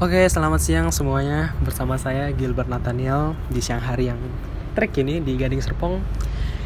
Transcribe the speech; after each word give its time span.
Oke, 0.00 0.24
selamat 0.32 0.64
siang 0.64 0.88
semuanya. 0.88 1.52
Bersama 1.60 2.00
saya 2.00 2.32
Gilbert 2.32 2.72
Nathaniel 2.72 3.36
di 3.52 3.60
siang 3.60 3.84
hari 3.84 4.08
yang 4.08 4.16
trek 4.72 4.96
ini 4.96 5.20
di 5.20 5.36
Gading 5.36 5.60
Serpong. 5.60 6.00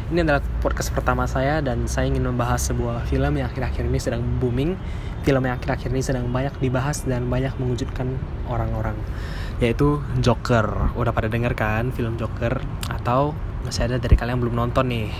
Ini 0.07 0.23
adalah 0.23 0.39
podcast 0.63 0.95
pertama 0.95 1.27
saya 1.27 1.59
dan 1.59 1.83
saya 1.83 2.07
ingin 2.07 2.23
membahas 2.23 2.71
sebuah 2.71 3.03
film 3.11 3.35
yang 3.35 3.51
akhir-akhir 3.51 3.91
ini 3.91 3.99
sedang 3.99 4.23
booming. 4.39 4.79
Film 5.27 5.43
yang 5.43 5.59
akhir-akhir 5.59 5.91
ini 5.91 5.99
sedang 5.99 6.31
banyak 6.31 6.55
dibahas 6.63 7.03
dan 7.03 7.27
banyak 7.27 7.51
mengejutkan 7.59 8.15
orang-orang. 8.47 8.95
Yaitu 9.59 9.99
Joker. 10.23 10.95
Udah 10.95 11.11
pada 11.11 11.27
denger 11.27 11.59
kan 11.59 11.91
film 11.91 12.15
Joker? 12.15 12.63
Atau 12.87 13.35
masih 13.67 13.91
ada 13.91 13.99
dari 13.99 14.15
kalian 14.15 14.39
yang 14.39 14.47
belum 14.47 14.55
nonton 14.63 14.87
nih? 14.87 15.11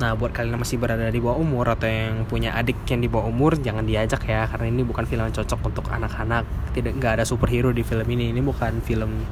Nah, 0.00 0.16
buat 0.16 0.32
kalian 0.32 0.56
yang 0.56 0.62
masih 0.64 0.80
berada 0.80 1.04
di 1.12 1.20
bawah 1.20 1.36
umur 1.36 1.68
atau 1.76 1.84
yang 1.84 2.24
punya 2.24 2.56
adik 2.56 2.80
yang 2.88 3.04
di 3.04 3.12
bawah 3.12 3.28
umur, 3.28 3.60
jangan 3.60 3.84
diajak 3.84 4.24
ya, 4.24 4.48
karena 4.48 4.72
ini 4.72 4.82
bukan 4.88 5.04
film 5.04 5.28
yang 5.28 5.36
cocok 5.36 5.60
untuk 5.68 5.84
anak-anak. 5.92 6.48
Tidak 6.72 6.96
nggak 6.96 7.20
ada 7.20 7.24
superhero 7.28 7.70
di 7.70 7.84
film 7.84 8.08
ini. 8.08 8.32
Ini 8.32 8.40
bukan 8.40 8.80
film 8.80 9.28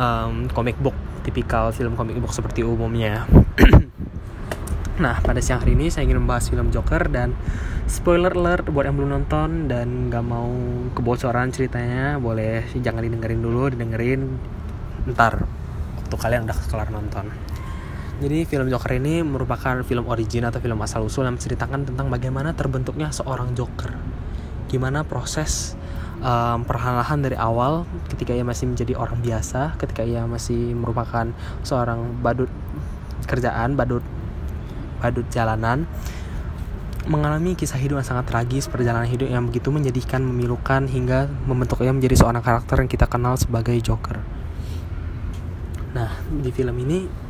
um, 0.00 0.48
comic 0.52 0.80
book, 0.80 0.96
tipikal 1.24 1.72
film 1.76 1.96
comic 1.98 2.16
book 2.20 2.32
seperti 2.32 2.64
umumnya. 2.64 3.28
nah, 5.02 5.20
pada 5.20 5.44
siang 5.44 5.60
hari 5.60 5.76
ini 5.76 5.92
saya 5.92 6.08
ingin 6.08 6.24
membahas 6.24 6.48
film 6.48 6.72
Joker 6.72 7.12
dan 7.12 7.36
spoiler 7.86 8.32
alert 8.32 8.68
buat 8.72 8.88
yang 8.88 8.96
belum 8.96 9.10
nonton 9.12 9.68
dan 9.68 10.08
nggak 10.08 10.24
mau 10.24 10.50
kebocoran 10.96 11.52
ceritanya, 11.52 12.16
boleh 12.16 12.64
jangan 12.80 13.04
didengerin 13.04 13.40
dulu, 13.44 13.70
didengerin 13.72 14.40
ntar 15.12 15.46
waktu 16.02 16.16
kalian 16.16 16.48
udah 16.48 16.58
kelar 16.70 16.88
nonton. 16.90 17.30
Jadi 18.16 18.48
film 18.48 18.72
Joker 18.72 18.96
ini 18.96 19.20
merupakan 19.20 19.76
film 19.84 20.08
origin 20.08 20.48
atau 20.48 20.56
film 20.56 20.80
asal 20.80 21.04
usul 21.04 21.28
yang 21.28 21.36
menceritakan 21.36 21.84
tentang 21.84 22.08
bagaimana 22.08 22.56
terbentuknya 22.56 23.12
seorang 23.12 23.52
Joker. 23.52 23.92
Gimana 24.72 25.04
proses 25.04 25.76
um, 26.24 26.64
perlahan-lahan 26.64 27.20
dari 27.20 27.36
awal 27.36 27.84
ketika 28.08 28.32
ia 28.32 28.40
masih 28.40 28.72
menjadi 28.72 28.96
orang 28.96 29.20
biasa, 29.20 29.76
ketika 29.76 30.00
ia 30.00 30.24
masih 30.24 30.72
merupakan 30.72 31.28
seorang 31.60 32.24
badut 32.24 32.48
kerjaan, 33.28 33.76
badut 33.76 34.04
badut 34.96 35.28
jalanan 35.28 35.84
mengalami 37.06 37.54
kisah 37.54 37.78
hidup 37.78 38.02
yang 38.02 38.08
sangat 38.08 38.26
tragis, 38.26 38.66
perjalanan 38.66 39.06
hidup 39.06 39.30
yang 39.30 39.46
begitu 39.46 39.70
menyedihkan, 39.70 40.24
memilukan 40.26 40.90
hingga 40.90 41.30
membentuknya 41.46 41.94
menjadi 41.94 42.18
seorang 42.18 42.42
karakter 42.42 42.82
yang 42.82 42.90
kita 42.90 43.06
kenal 43.06 43.38
sebagai 43.38 43.78
Joker. 43.78 44.18
Nah, 45.94 46.10
di 46.28 46.50
film 46.50 46.74
ini 46.82 47.25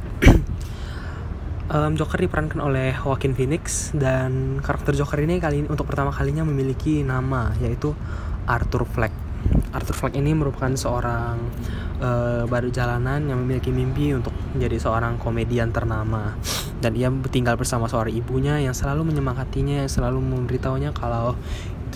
um, 1.71 1.93
Joker 1.99 2.19
diperankan 2.21 2.61
oleh 2.63 2.95
Joaquin 2.95 3.35
Phoenix 3.35 3.91
dan 3.97 4.63
karakter 4.63 4.95
Joker 4.95 5.19
ini 5.23 5.43
kali 5.43 5.65
ini 5.65 5.69
untuk 5.71 5.89
pertama 5.89 6.15
kalinya 6.15 6.47
memiliki 6.47 7.03
nama 7.03 7.51
yaitu 7.59 7.95
Arthur 8.47 8.87
Fleck. 8.87 9.15
Arthur 9.71 9.95
Fleck 9.95 10.15
ini 10.19 10.35
merupakan 10.35 10.71
seorang 10.75 11.39
uh, 12.03 12.43
baru 12.51 12.71
jalanan 12.71 13.31
yang 13.31 13.39
memiliki 13.43 13.71
mimpi 13.71 14.15
untuk 14.15 14.35
menjadi 14.55 14.83
seorang 14.83 15.19
komedian 15.23 15.71
ternama 15.71 16.35
dan 16.83 16.95
ia 16.99 17.11
tinggal 17.31 17.55
bersama 17.55 17.87
seorang 17.87 18.15
ibunya 18.15 18.59
yang 18.59 18.75
selalu 18.75 19.07
menyemangatinya, 19.15 19.87
yang 19.87 19.91
selalu 19.91 20.19
memberitahunya 20.23 20.91
kalau 20.95 21.39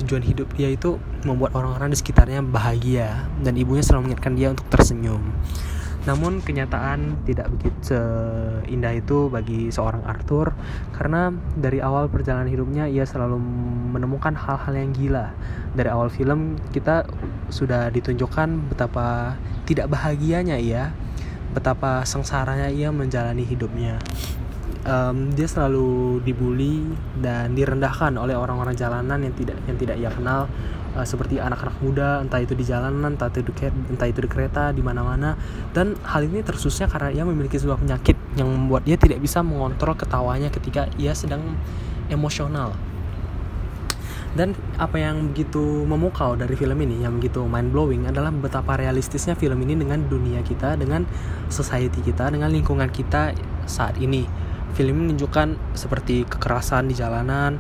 tujuan 0.01 0.23
hidup 0.23 0.49
dia 0.55 0.71
itu 0.71 0.97
membuat 1.27 1.53
orang-orang 1.53 1.93
di 1.93 1.99
sekitarnya 1.99 2.41
bahagia 2.41 3.29
dan 3.43 3.53
ibunya 3.59 3.85
selalu 3.85 4.11
mengingatkan 4.11 4.35
dia 4.39 4.49
untuk 4.55 4.67
tersenyum. 4.73 5.21
Namun 6.09 6.41
kenyataan 6.41 7.29
tidak 7.29 7.53
begitu 7.53 7.97
indah 8.65 8.97
itu 8.97 9.29
bagi 9.29 9.69
seorang 9.69 10.01
Arthur 10.09 10.57
karena 10.97 11.29
dari 11.59 11.85
awal 11.85 12.09
perjalanan 12.09 12.49
hidupnya 12.49 12.89
ia 12.89 13.05
selalu 13.05 13.37
menemukan 13.93 14.33
hal-hal 14.33 14.73
yang 14.73 14.97
gila. 14.97 15.37
Dari 15.77 15.89
awal 15.93 16.09
film 16.09 16.57
kita 16.73 17.05
sudah 17.53 17.93
ditunjukkan 17.93 18.73
betapa 18.73 19.37
tidak 19.69 19.93
bahagianya 19.93 20.57
ia, 20.57 20.97
betapa 21.53 22.03
sengsaranya 22.09 22.73
ia 22.73 22.89
menjalani 22.89 23.45
hidupnya. 23.45 24.01
Um, 24.81 25.29
dia 25.37 25.45
selalu 25.45 26.25
dibully 26.25 26.81
dan 27.21 27.53
direndahkan 27.53 28.17
oleh 28.17 28.33
orang-orang 28.33 28.73
jalanan 28.73 29.21
yang 29.21 29.37
tidak 29.37 29.61
yang 29.69 29.77
tidak 29.77 29.97
ia 30.01 30.09
kenal. 30.09 30.49
Uh, 30.91 31.07
seperti 31.07 31.39
anak-anak 31.39 31.77
muda 31.85 32.19
entah 32.19 32.41
itu 32.41 32.57
di 32.57 32.67
jalanan 32.67 33.15
entah 33.15 33.31
itu 33.31 33.45
di 33.47 33.53
entah 33.93 34.09
itu 34.09 34.25
di 34.25 34.31
kereta 34.33 34.73
di 34.73 34.81
mana-mana. 34.81 35.37
Dan 35.77 36.01
hal 36.01 36.25
ini 36.25 36.41
tersusnya 36.41 36.89
karena 36.89 37.13
ia 37.13 37.29
memiliki 37.29 37.61
sebuah 37.61 37.77
penyakit 37.77 38.17
yang 38.41 38.49
membuat 38.49 38.89
dia 38.89 38.97
tidak 38.97 39.21
bisa 39.21 39.45
mengontrol 39.45 39.93
ketawanya 39.93 40.49
ketika 40.49 40.89
ia 40.97 41.13
sedang 41.13 41.61
emosional. 42.09 42.73
Dan 44.31 44.55
apa 44.79 44.95
yang 44.95 45.35
begitu 45.35 45.61
memukau 45.85 46.39
dari 46.39 46.55
film 46.55 46.79
ini 46.87 47.03
yang 47.03 47.19
begitu 47.19 47.43
mind 47.43 47.75
blowing 47.75 48.07
adalah 48.07 48.31
betapa 48.31 48.79
realistisnya 48.79 49.35
film 49.35 49.59
ini 49.67 49.75
dengan 49.75 50.07
dunia 50.07 50.39
kita 50.47 50.79
dengan 50.79 51.03
society 51.51 51.99
kita 51.99 52.31
dengan 52.31 52.47
lingkungan 52.55 52.95
kita 52.95 53.35
saat 53.67 53.99
ini 53.99 54.50
film 54.75 55.07
menunjukkan 55.07 55.77
seperti 55.77 56.25
kekerasan 56.27 56.91
di 56.91 56.95
jalanan 56.95 57.59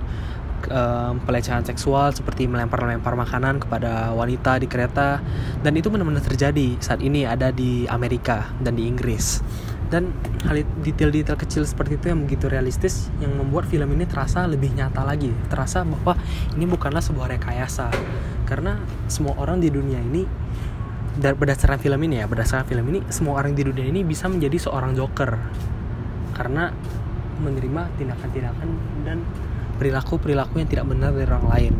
um, 0.69 1.21
pelecehan 1.25 1.65
seksual 1.65 2.13
seperti 2.13 2.45
melempar-lempar 2.45 3.17
makanan 3.17 3.63
kepada 3.63 4.13
wanita 4.13 4.61
di 4.61 4.69
kereta 4.69 5.23
dan 5.65 5.73
itu 5.77 5.89
benar-benar 5.89 6.21
terjadi 6.21 6.77
saat 6.83 7.01
ini 7.01 7.25
ada 7.25 7.49
di 7.49 7.89
Amerika 7.89 8.53
dan 8.61 8.77
di 8.77 8.85
Inggris. 8.85 9.41
Dan 9.91 10.15
hal 10.47 10.63
detail-detail 10.87 11.35
kecil 11.35 11.67
seperti 11.67 11.99
itu 11.99 12.15
yang 12.15 12.23
begitu 12.23 12.47
realistis 12.47 13.11
yang 13.19 13.35
membuat 13.35 13.67
film 13.67 13.91
ini 13.91 14.07
terasa 14.07 14.47
lebih 14.47 14.71
nyata 14.71 15.03
lagi. 15.03 15.35
Terasa 15.51 15.83
bahwa 15.83 16.15
ini 16.55 16.63
bukanlah 16.63 17.03
sebuah 17.03 17.35
rekayasa 17.35 17.91
karena 18.47 18.79
semua 19.11 19.35
orang 19.39 19.59
di 19.59 19.67
dunia 19.67 19.99
ini 19.99 20.23
berdasarkan 21.19 21.83
film 21.83 22.01
ini 22.07 22.23
ya 22.23 22.31
berdasarkan 22.31 22.71
film 22.71 22.87
ini 22.95 23.03
semua 23.11 23.43
orang 23.43 23.59
di 23.59 23.67
dunia 23.67 23.83
ini 23.83 24.07
bisa 24.07 24.31
menjadi 24.31 24.71
seorang 24.71 24.95
joker 24.95 25.35
karena 26.41 26.73
menerima 27.45 27.93
tindakan-tindakan 28.01 28.69
dan 29.05 29.21
perilaku-perilaku 29.77 30.65
yang 30.65 30.69
tidak 30.73 30.89
benar 30.89 31.13
dari 31.13 31.29
orang 31.29 31.47
lain. 31.53 31.75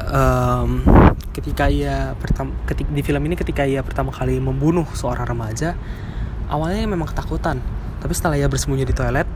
Um, 0.00 0.84
ketika 1.32 1.72
ia 1.72 2.12
pertama 2.20 2.52
ketik 2.68 2.88
di 2.92 3.00
film 3.00 3.24
ini 3.24 3.40
ketika 3.40 3.64
ia 3.64 3.80
pertama 3.80 4.12
kali 4.12 4.36
membunuh 4.36 4.84
seorang 4.92 5.24
remaja, 5.24 5.72
awalnya 6.52 6.84
memang 6.84 7.08
ketakutan, 7.08 7.64
tapi 8.04 8.12
setelah 8.12 8.36
ia 8.36 8.48
bersembunyi 8.52 8.84
di 8.84 8.92
toilet, 8.92 9.28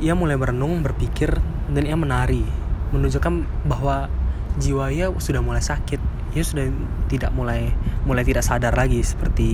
ia 0.00 0.16
mulai 0.16 0.40
merenung, 0.40 0.80
berpikir, 0.80 1.36
dan 1.72 1.84
ia 1.84 1.96
menari, 1.96 2.44
menunjukkan 2.96 3.44
bahwa 3.68 4.08
jiwa 4.56 4.88
ia 4.92 5.12
sudah 5.16 5.40
mulai 5.40 5.64
sakit, 5.64 6.00
ia 6.36 6.44
sudah 6.44 6.68
tidak 7.08 7.32
mulai 7.32 7.72
mulai 8.04 8.24
tidak 8.24 8.44
sadar 8.44 8.76
lagi 8.76 9.00
seperti 9.00 9.48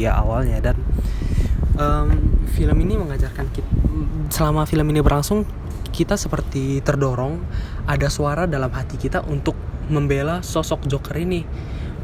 ia 0.00 0.16
awalnya 0.16 0.58
dan 0.64 0.76
um, 1.78 2.08
film 2.50 2.76
ini 2.82 2.94
mengajarkan 2.98 3.46
kita 3.50 3.70
selama 4.30 4.66
film 4.66 4.86
ini 4.90 5.00
berlangsung 5.04 5.46
kita 5.94 6.18
seperti 6.18 6.82
terdorong 6.82 7.38
ada 7.86 8.10
suara 8.10 8.50
dalam 8.50 8.70
hati 8.74 8.98
kita 8.98 9.22
untuk 9.30 9.54
membela 9.86 10.42
sosok 10.42 10.90
Joker 10.90 11.14
ini 11.22 11.46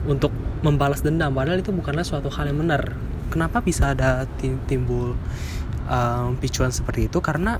untuk 0.06 0.30
membalas 0.62 1.02
dendam. 1.02 1.32
Padahal 1.34 1.58
itu 1.58 1.74
bukanlah 1.74 2.06
suatu 2.06 2.30
hal 2.30 2.52
yang 2.52 2.60
benar. 2.62 2.94
Kenapa 3.34 3.62
bisa 3.62 3.94
ada 3.94 4.26
timbul 4.68 5.18
um, 5.90 6.28
picuan 6.38 6.70
seperti 6.70 7.10
itu? 7.10 7.18
Karena 7.18 7.58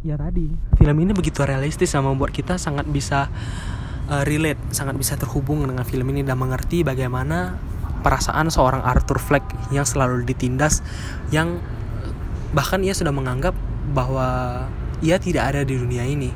ya 0.00 0.16
tadi 0.16 0.48
film 0.80 0.96
ini 0.96 1.12
begitu 1.12 1.44
realistis 1.44 1.92
yang 1.92 2.08
membuat 2.08 2.32
kita 2.32 2.56
sangat 2.56 2.88
bisa 2.88 3.28
uh, 4.08 4.24
relate 4.24 4.58
sangat 4.72 4.96
bisa 4.96 5.20
terhubung 5.20 5.60
dengan 5.68 5.84
film 5.84 6.08
ini 6.08 6.24
dan 6.24 6.40
mengerti 6.40 6.80
bagaimana 6.80 7.60
perasaan 8.00 8.48
seorang 8.48 8.82
Arthur 8.82 9.20
Fleck 9.20 9.44
yang 9.70 9.84
selalu 9.84 10.24
ditindas 10.24 10.84
yang 11.30 11.60
bahkan 12.50 12.82
ia 12.82 12.96
sudah 12.96 13.14
menganggap 13.14 13.54
bahwa 13.94 14.66
ia 15.00 15.16
tidak 15.16 15.54
ada 15.54 15.60
di 15.62 15.78
dunia 15.78 16.04
ini. 16.04 16.32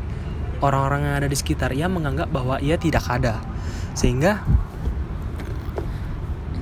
Orang-orang 0.64 1.04
yang 1.04 1.14
ada 1.20 1.28
di 1.28 1.36
sekitar 1.36 1.76
ia 1.76 1.90
menganggap 1.90 2.30
bahwa 2.32 2.56
ia 2.62 2.80
tidak 2.80 3.04
ada. 3.10 3.42
Sehingga 3.92 4.40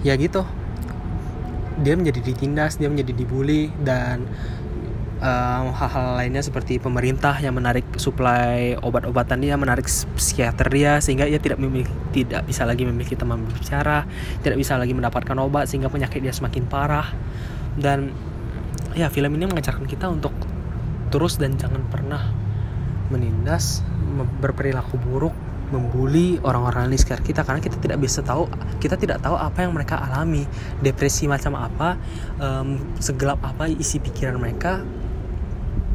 ya 0.02 0.19
gitu. 0.19 0.43
Dia 1.82 1.96
menjadi 1.96 2.20
ditindas 2.20 2.76
dia 2.78 2.87
menjadi 2.90 3.16
dibully 3.16 3.72
dan 3.81 4.28
hal 5.22 5.70
hal-hal 5.70 6.19
lainnya 6.19 6.42
seperti 6.42 6.82
pemerintah 6.82 7.38
yang 7.38 7.54
menarik 7.54 7.86
suplai 7.94 8.74
obat-obatan 8.82 9.38
dia, 9.38 9.54
menarik 9.54 9.86
psikiater 9.86 10.66
dia 10.66 10.98
sehingga 10.98 11.30
ia 11.30 11.38
tidak 11.38 11.62
memiliki, 11.62 11.94
tidak 12.10 12.42
bisa 12.42 12.66
lagi 12.66 12.82
memiliki 12.82 13.14
teman 13.14 13.46
berbicara, 13.46 14.02
tidak 14.42 14.58
bisa 14.58 14.74
lagi 14.74 14.90
mendapatkan 14.90 15.38
obat 15.38 15.70
sehingga 15.70 15.86
penyakit 15.86 16.19
dia 16.19 16.34
semakin 16.34 16.66
parah. 16.66 17.14
Dan 17.78 18.10
ya 18.98 19.06
film 19.14 19.30
ini 19.38 19.46
mengajarkan 19.46 19.86
kita 19.86 20.10
untuk 20.10 20.34
terus 21.14 21.38
dan 21.38 21.54
jangan 21.54 21.86
pernah 21.86 22.34
menindas, 23.14 23.86
berperilaku 24.42 24.98
buruk, 24.98 25.34
membuli 25.72 26.36
orang-orang 26.44 26.92
di 26.92 27.00
sekitar 27.00 27.24
kita 27.24 27.40
karena 27.46 27.64
kita 27.64 27.80
tidak 27.80 27.96
bisa 27.96 28.20
tahu 28.20 28.44
kita 28.76 29.00
tidak 29.00 29.24
tahu 29.24 29.40
apa 29.40 29.64
yang 29.64 29.72
mereka 29.72 29.96
alami 29.96 30.44
depresi 30.84 31.24
macam 31.24 31.56
apa 31.56 31.96
um, 32.36 32.76
segelap 33.00 33.40
apa 33.40 33.72
isi 33.72 33.96
pikiran 33.96 34.36
mereka 34.36 34.84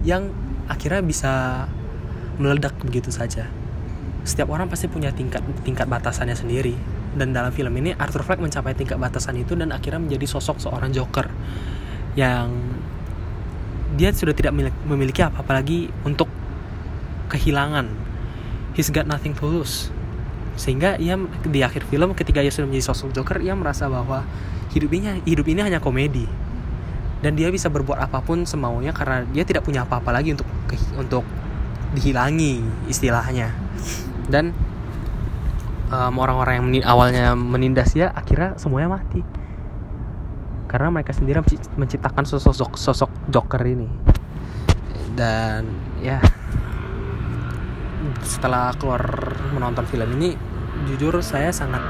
yang 0.07 0.31
akhirnya 0.71 1.04
bisa 1.04 1.33
meledak 2.39 2.80
begitu 2.80 3.12
saja. 3.12 3.51
Setiap 4.24 4.48
orang 4.56 4.71
pasti 4.71 4.88
punya 4.88 5.12
tingkat 5.12 5.44
tingkat 5.68 5.83
batasannya 5.92 6.36
sendiri. 6.39 6.80
Dan 7.18 7.36
dalam 7.36 7.51
film 7.51 7.75
ini 7.75 7.92
Arthur 7.98 8.24
Fleck 8.24 8.39
mencapai 8.39 8.71
tingkat 8.77 8.95
batasan 8.95 9.36
itu 9.36 9.57
dan 9.57 9.75
akhirnya 9.75 10.00
menjadi 10.00 10.24
sosok 10.31 10.63
seorang 10.63 10.95
Joker 10.95 11.27
yang 12.15 12.54
dia 13.98 14.13
sudah 14.13 14.36
tidak 14.36 14.54
memiliki 14.86 15.25
apa-apa 15.25 15.59
lagi 15.59 15.92
untuk 16.07 16.30
kehilangan. 17.27 17.89
He's 18.77 18.94
got 18.94 19.10
nothing 19.10 19.33
to 19.36 19.44
lose. 19.50 19.89
Sehingga 20.56 20.95
ia 21.01 21.18
di 21.44 21.62
akhir 21.65 21.89
film 21.89 22.13
ketika 22.13 22.39
ia 22.39 22.53
sudah 22.53 22.69
menjadi 22.69 22.86
sosok 22.94 23.12
Joker 23.18 23.42
ia 23.42 23.57
merasa 23.57 23.89
bahwa 23.89 24.24
hidup 24.71 24.92
ini 24.94 25.25
hidup 25.25 25.45
ini 25.50 25.65
hanya 25.65 25.81
komedi 25.81 26.47
dan 27.22 27.34
dia 27.34 27.50
bisa 27.50 27.68
berbuat 27.74 27.98
apa 27.98 28.22
pun 28.22 28.46
semaunya 28.46 28.94
karena 28.94 29.25
dia 29.34 29.42
tidak 29.42 29.66
punya 29.66 29.84
apa-apa 29.84 30.14
lagi 30.14 30.38
untuk 30.38 30.48
untuk 30.98 31.25
dihilangi 31.98 32.62
istilahnya. 32.92 33.50
Dan 34.28 34.54
um, 35.90 36.14
orang-orang 36.22 36.62
yang 36.62 36.66
menin 36.68 36.84
awalnya 36.86 37.34
menindas 37.34 37.98
dia 37.98 38.14
akhirnya 38.14 38.54
semuanya 38.62 39.02
mati. 39.02 39.25
Karena 40.68 40.92
mereka 40.92 41.16
sendiri 41.16 41.42
menciptakan 41.80 42.28
sosok 42.28 42.75
sosok 42.75 43.10
Joker 43.31 43.63
ini. 43.66 43.88
Dan 45.18 45.66
ya 46.04 46.22
setelah 48.22 48.75
keluar 48.78 49.02
menonton 49.56 49.88
film 49.90 50.06
ini 50.22 50.38
jujur 50.86 51.18
saya 51.25 51.50
sangat 51.50 51.81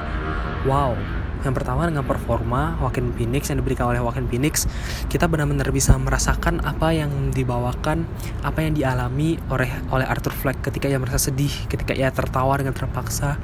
wow 0.63 0.95
yang 1.45 1.53
pertama 1.53 1.85
dengan 1.85 2.05
performa 2.05 2.77
Joaquin 2.81 3.13
Phoenix 3.13 3.49
yang 3.51 3.61
diberikan 3.61 3.89
oleh 3.89 4.01
Joaquin 4.01 4.25
Phoenix 4.25 4.65
kita 5.11 5.29
benar-benar 5.29 5.69
bisa 5.69 5.93
merasakan 5.97 6.61
apa 6.65 6.93
yang 6.93 7.29
dibawakan 7.29 8.09
apa 8.41 8.59
yang 8.65 8.73
dialami 8.73 9.37
oleh 9.51 9.69
oleh 9.93 10.05
Arthur 10.05 10.33
Fleck 10.33 10.61
ketika 10.65 10.89
ia 10.89 10.97
merasa 10.97 11.29
sedih 11.29 11.51
ketika 11.67 11.93
ia 11.93 12.09
tertawa 12.13 12.57
dengan 12.57 12.73
terpaksa. 12.73 13.37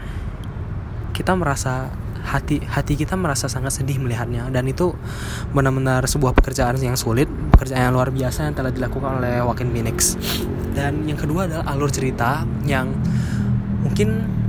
Kita 1.14 1.38
merasa 1.38 1.94
hati 2.24 2.64
hati 2.64 2.96
kita 2.98 3.14
merasa 3.14 3.46
sangat 3.46 3.76
sedih 3.76 4.02
melihatnya. 4.02 4.50
Dan 4.50 4.66
itu 4.66 4.96
benar-benar 5.54 6.08
sebuah 6.10 6.34
pekerjaan 6.34 6.80
yang 6.82 6.98
sulit 6.98 7.30
pekerjaan 7.54 7.92
yang 7.92 7.94
luar 7.94 8.10
biasa 8.10 8.50
yang 8.50 8.56
telah 8.58 8.72
dilakukan 8.74 9.22
oleh 9.22 9.44
Joaquin 9.44 9.70
Phoenix. 9.70 10.18
Dan 10.74 11.06
yang 11.06 11.20
kedua 11.20 11.46
adalah 11.46 11.70
alur 11.70 11.94
cerita 11.94 12.42
yang 12.66 12.90
mungkin 13.86 14.42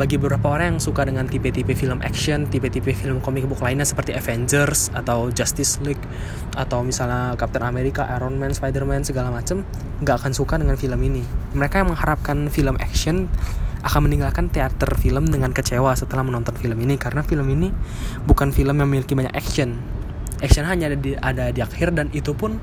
bagi 0.00 0.16
beberapa 0.16 0.56
orang 0.56 0.74
yang 0.74 0.80
suka 0.80 1.04
dengan 1.04 1.28
tipe-tipe 1.28 1.76
film 1.76 2.00
action, 2.00 2.48
tipe-tipe 2.48 2.88
film 2.96 3.20
comic 3.20 3.44
book 3.44 3.60
lainnya 3.60 3.84
seperti 3.84 4.16
Avengers 4.16 4.88
atau 4.96 5.28
Justice 5.28 5.76
League 5.84 6.00
atau 6.56 6.80
misalnya 6.80 7.36
Captain 7.36 7.60
America, 7.60 8.08
Iron 8.16 8.40
Man, 8.40 8.56
Spider-Man 8.56 9.04
segala 9.04 9.28
macam, 9.28 9.60
nggak 10.00 10.16
akan 10.24 10.32
suka 10.32 10.56
dengan 10.56 10.80
film 10.80 10.96
ini. 11.04 11.20
Mereka 11.52 11.84
yang 11.84 11.92
mengharapkan 11.92 12.48
film 12.48 12.80
action 12.80 13.28
akan 13.84 14.08
meninggalkan 14.08 14.48
teater 14.48 14.88
film 14.96 15.28
dengan 15.28 15.52
kecewa 15.52 15.92
setelah 15.92 16.24
menonton 16.24 16.56
film 16.56 16.80
ini 16.80 16.96
karena 16.96 17.20
film 17.20 17.44
ini 17.52 17.68
bukan 18.24 18.56
film 18.56 18.80
yang 18.80 18.88
memiliki 18.88 19.12
banyak 19.12 19.36
action. 19.36 19.76
Action 20.40 20.64
hanya 20.64 20.88
ada 20.88 20.96
di, 20.96 21.12
ada 21.12 21.52
di 21.52 21.60
akhir 21.60 21.92
dan 21.92 22.08
itu 22.16 22.32
pun 22.32 22.56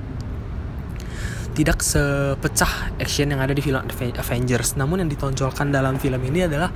tidak 1.58 1.82
sepecah 1.82 2.94
action 3.02 3.34
yang 3.34 3.42
ada 3.42 3.50
di 3.50 3.66
film 3.66 3.82
Avengers. 3.82 4.78
Namun 4.78 5.02
yang 5.02 5.10
ditonjolkan 5.10 5.74
dalam 5.74 5.98
film 5.98 6.22
ini 6.22 6.46
adalah 6.46 6.70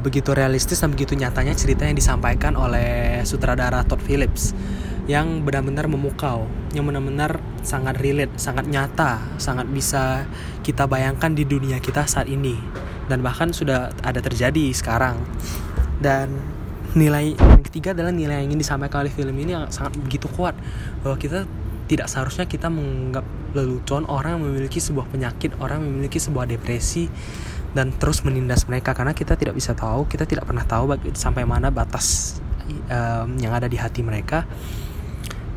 begitu 0.00 0.32
realistis 0.32 0.80
dan 0.80 0.96
begitu 0.96 1.12
nyatanya 1.12 1.52
cerita 1.52 1.84
yang 1.84 1.92
disampaikan 1.92 2.56
oleh 2.56 3.20
sutradara 3.28 3.84
Todd 3.84 4.00
Phillips 4.00 4.56
yang 5.04 5.44
benar-benar 5.44 5.84
memukau, 5.84 6.48
yang 6.72 6.88
benar-benar 6.88 7.36
sangat 7.60 8.00
relate, 8.00 8.32
sangat 8.40 8.64
nyata, 8.64 9.20
sangat 9.36 9.68
bisa 9.68 10.24
kita 10.64 10.88
bayangkan 10.88 11.36
di 11.36 11.44
dunia 11.44 11.76
kita 11.76 12.08
saat 12.08 12.24
ini 12.24 12.56
dan 13.12 13.20
bahkan 13.20 13.52
sudah 13.52 13.92
ada 14.00 14.24
terjadi 14.24 14.72
sekarang. 14.72 15.20
Dan 16.00 16.32
nilai 16.96 17.36
yang 17.36 17.60
ketiga 17.60 17.92
adalah 17.92 18.16
nilai 18.16 18.40
yang 18.40 18.56
ingin 18.56 18.64
disampaikan 18.64 19.04
oleh 19.04 19.12
film 19.12 19.36
ini 19.36 19.52
yang 19.52 19.68
sangat 19.68 20.00
begitu 20.00 20.32
kuat 20.32 20.56
bahwa 21.04 21.20
kita 21.20 21.44
tidak 21.84 22.08
seharusnya 22.08 22.48
kita 22.48 22.72
menganggap 22.72 23.24
lelucon 23.52 24.08
orang 24.08 24.40
yang 24.40 24.44
memiliki 24.48 24.80
sebuah 24.80 25.08
penyakit, 25.08 25.56
orang 25.60 25.84
yang 25.84 25.88
memiliki 25.92 26.16
sebuah 26.16 26.48
depresi 26.48 27.06
dan 27.74 27.90
terus 27.94 28.22
menindas 28.22 28.64
mereka 28.70 28.94
karena 28.94 29.12
kita 29.12 29.34
tidak 29.34 29.54
bisa 29.58 29.74
tahu, 29.74 30.06
kita 30.06 30.24
tidak 30.24 30.46
pernah 30.46 30.64
tahu 30.64 30.94
sampai 31.12 31.44
mana 31.44 31.68
batas 31.68 32.38
um, 32.88 33.36
yang 33.36 33.52
ada 33.52 33.68
di 33.68 33.76
hati 33.76 34.00
mereka 34.00 34.46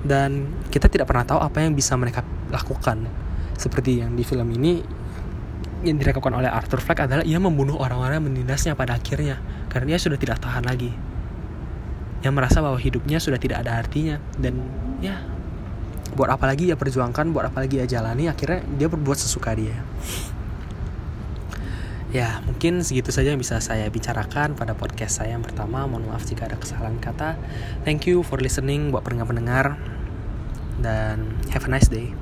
dan 0.04 0.52
kita 0.70 0.92
tidak 0.92 1.08
pernah 1.10 1.24
tahu 1.24 1.40
apa 1.40 1.64
yang 1.64 1.74
bisa 1.74 1.96
mereka 1.96 2.22
lakukan. 2.52 3.08
Seperti 3.58 4.06
yang 4.06 4.14
di 4.14 4.22
film 4.22 4.46
ini 4.54 4.82
yang 5.86 5.98
dilakukan 5.98 6.34
oleh 6.34 6.50
Arthur 6.50 6.82
Fleck 6.82 7.06
adalah 7.06 7.22
ia 7.22 7.38
membunuh 7.38 7.78
orang-orang 7.78 8.22
yang 8.22 8.28
menindasnya 8.30 8.74
pada 8.74 8.98
akhirnya 8.98 9.38
karena 9.70 9.94
dia 9.94 10.00
sudah 10.02 10.18
tidak 10.18 10.42
tahan 10.42 10.66
lagi. 10.66 10.90
Yang 12.26 12.34
merasa 12.34 12.58
bahwa 12.66 12.82
hidupnya 12.82 13.22
sudah 13.22 13.38
tidak 13.38 13.62
ada 13.62 13.78
artinya 13.78 14.18
dan 14.42 14.58
ya 15.02 15.37
buat 16.18 16.34
apa 16.34 16.50
lagi 16.50 16.74
ya 16.74 16.76
perjuangkan 16.76 17.30
buat 17.30 17.54
apa 17.54 17.62
lagi 17.62 17.78
ya 17.78 17.86
jalani 17.86 18.26
akhirnya 18.26 18.66
dia 18.76 18.90
berbuat 18.90 19.18
sesuka 19.22 19.54
dia. 19.54 19.78
Ya 22.10 22.42
mungkin 22.50 22.82
segitu 22.82 23.14
saja 23.14 23.36
yang 23.36 23.38
bisa 23.38 23.62
saya 23.62 23.86
bicarakan 23.94 24.58
pada 24.58 24.74
podcast 24.74 25.22
saya 25.22 25.38
yang 25.38 25.46
pertama. 25.46 25.86
Mohon 25.86 26.18
maaf 26.18 26.26
jika 26.26 26.50
ada 26.50 26.58
kesalahan 26.58 26.98
kata. 26.98 27.38
Thank 27.86 28.10
you 28.10 28.26
for 28.26 28.42
listening 28.42 28.90
buat 28.90 29.06
pendengar-pendengar. 29.06 29.78
Dan 30.82 31.38
have 31.54 31.66
a 31.66 31.70
nice 31.70 31.90
day 31.90 32.18